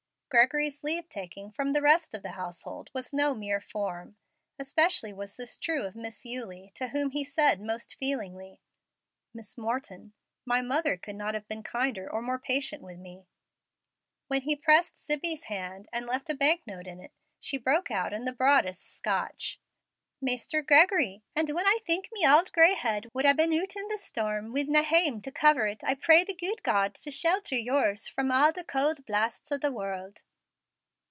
Gregory's 0.31 0.81
leave 0.81 1.09
taking 1.09 1.51
from 1.51 1.73
the 1.73 1.81
rest 1.81 2.13
of 2.15 2.23
the 2.23 2.31
household 2.31 2.89
was 2.93 3.11
no 3.11 3.35
mere 3.35 3.59
form. 3.59 4.15
Especially 4.57 5.11
was 5.11 5.35
this 5.35 5.57
true 5.57 5.83
of 5.83 5.93
Miss 5.93 6.25
Eulie, 6.25 6.71
to 6.75 6.87
whom 6.87 7.09
he 7.09 7.21
said 7.21 7.59
most 7.59 7.95
feelingly, 7.95 8.61
"Miss 9.33 9.57
Morton, 9.57 10.13
my 10.45 10.61
mother 10.61 10.95
could 10.95 11.17
not 11.17 11.33
have 11.33 11.49
been 11.49 11.63
kinder 11.63 12.09
or 12.09 12.21
more 12.21 12.39
patient 12.39 12.81
with 12.81 12.97
me." 12.97 13.27
When 14.29 14.43
he 14.43 14.55
pressed 14.55 14.95
Zibbie's 14.95 15.43
hand 15.43 15.89
and 15.91 16.05
left 16.05 16.29
a 16.29 16.33
banknote 16.33 16.87
in 16.87 17.01
it, 17.01 17.11
she 17.41 17.57
broke 17.57 17.91
out 17.91 18.13
in 18.13 18.23
the 18.23 18.31
broadest 18.31 18.83
Scotch, 18.95 19.59
"Maister 20.23 20.61
Gregory, 20.61 21.23
an' 21.35 21.47
when 21.47 21.65
I 21.65 21.79
think 21.83 22.09
me 22.13 22.23
auld 22.23 22.51
gray 22.53 22.75
head 22.75 23.07
would 23.11 23.25
ha' 23.25 23.35
been 23.35 23.51
oot 23.51 23.75
in 23.75 23.87
the 23.87 23.97
stourm 23.97 24.53
wi' 24.53 24.65
na 24.67 24.83
hame 24.83 25.19
to 25.23 25.31
cover 25.31 25.65
it, 25.65 25.83
I 25.83 25.95
pray 25.95 26.23
the 26.23 26.35
gude 26.35 26.61
God 26.61 26.93
to 26.93 27.09
shelter 27.09 27.55
yours 27.55 28.07
fra 28.07 28.23
a' 28.25 28.51
the 28.51 28.63
cauld 28.63 29.03
blasts 29.07 29.51
o' 29.51 29.57
the 29.57 29.71
wourld." 29.71 30.21